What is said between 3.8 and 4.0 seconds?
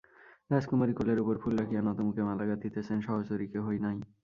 নাই।